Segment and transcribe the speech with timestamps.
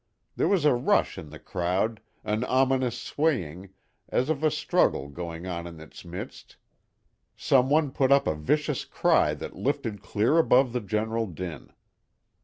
[0.35, 3.69] There was a rush in the crowd, an ominous swaying,
[4.09, 6.55] as of a struggle going on in its midst.
[7.35, 11.71] Some one put up a vicious cry that lifted clear above the general din.